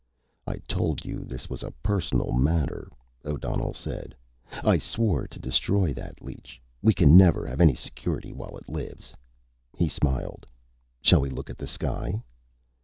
[0.47, 2.89] "I told you this was a personal matter,"
[3.23, 4.15] O'Donnell said.
[4.63, 6.59] "I swore to destroy that leech.
[6.81, 9.13] We can never have any security while it lives."
[9.77, 10.47] He smiled.
[11.01, 12.23] "Shall we look at the sky?"